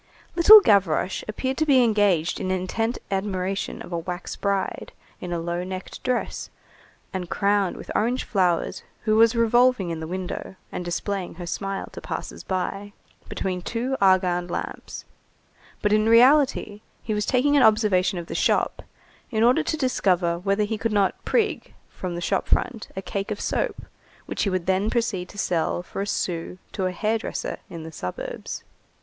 Little 0.35 0.61
Gavroche 0.61 1.23
appeared 1.27 1.57
to 1.57 1.65
be 1.67 1.83
engaged 1.83 2.39
in 2.39 2.49
intent 2.49 2.97
admiration 3.11 3.83
of 3.83 3.91
a 3.91 3.97
wax 3.99 4.35
bride, 4.35 4.93
in 5.19 5.31
a 5.31 5.37
low 5.37 5.63
necked 5.63 6.01
dress, 6.03 6.49
and 7.13 7.29
crowned 7.29 7.77
with 7.77 7.91
orange 7.93 8.23
flowers, 8.23 8.81
who 9.01 9.15
was 9.15 9.35
revolving 9.35 9.91
in 9.91 9.99
the 9.99 10.07
window, 10.07 10.55
and 10.71 10.83
displaying 10.83 11.35
her 11.35 11.45
smile 11.45 11.87
to 11.91 12.01
passers 12.01 12.43
by, 12.43 12.93
between 13.29 13.61
two 13.61 13.95
argand 14.01 14.49
lamps; 14.49 15.05
but 15.83 15.93
in 15.93 16.09
reality, 16.09 16.81
he 17.03 17.13
was 17.13 17.23
taking 17.27 17.55
an 17.55 17.61
observation 17.61 18.17
of 18.17 18.25
the 18.25 18.33
shop, 18.33 18.81
in 19.29 19.43
order 19.43 19.61
to 19.61 19.77
discover 19.77 20.39
whether 20.39 20.63
he 20.63 20.79
could 20.79 20.91
not 20.91 21.23
"prig" 21.25 21.75
from 21.91 22.15
the 22.15 22.21
shop 22.21 22.47
front 22.47 22.87
a 22.95 23.03
cake 23.03 23.29
of 23.29 23.39
soap, 23.39 23.83
which 24.25 24.41
he 24.45 24.49
would 24.49 24.65
then 24.65 24.89
proceed 24.89 25.29
to 25.29 25.37
sell 25.37 25.83
for 25.83 26.01
a 26.01 26.07
sou 26.07 26.57
to 26.71 26.87
a 26.87 26.91
"hair 26.91 27.19
dresser" 27.19 27.59
in 27.69 27.83
the 27.83 27.91
suburbs. 27.91 28.63